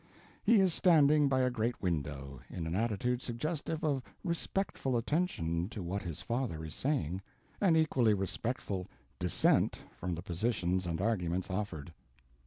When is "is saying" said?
6.65-7.21